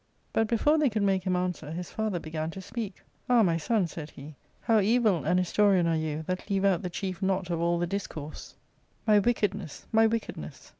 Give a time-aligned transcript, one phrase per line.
[0.33, 3.03] "But, before they could make him answer, his father began to speak.
[3.13, 6.65] * Ah, my son,' said he, * how evil an historian are you, that leave
[6.65, 8.55] out the chief knot of all the discourse—
[9.07, 10.69] ^my wickedness, my wickedness